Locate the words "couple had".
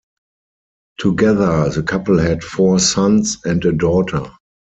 1.83-2.43